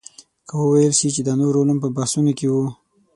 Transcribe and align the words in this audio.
که 0.47 0.53
وویل 0.61 0.93
شي 0.99 1.09
چې 1.15 1.21
دا 1.27 1.33
نور 1.41 1.53
علوم 1.61 1.77
په 1.81 1.89
بحثونو 1.95 2.31
کې 2.37 2.47
وو. 2.53 2.65